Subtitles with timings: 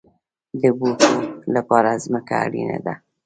[0.61, 1.13] د بوټو
[1.55, 2.93] لپاره ځمکه اړین ده